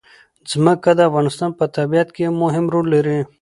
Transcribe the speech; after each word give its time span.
ځمکه 0.51 0.91
د 0.95 0.99
افغانستان 1.09 1.49
په 1.59 1.65
طبیعت 1.77 2.07
کې 2.15 2.21
یو 2.27 2.33
مهم 2.43 2.65
رول 2.73 2.85
لري. 2.95 3.19